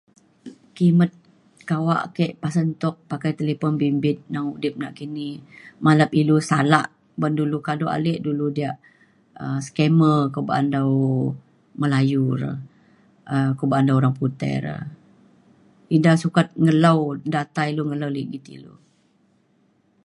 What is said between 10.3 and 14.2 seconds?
ko ba'an dau Melayu re um ko ba'an dau orang